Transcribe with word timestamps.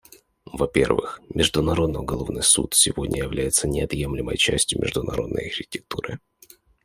Во— 0.47 0.67
первых, 0.67 1.21
Международный 1.29 1.99
уголовный 1.99 2.41
суд 2.41 2.73
сегодня 2.73 3.21
является 3.21 3.67
неотъемлемой 3.67 4.35
частью 4.35 4.81
международной 4.81 5.45
архитектуры. 5.47 6.19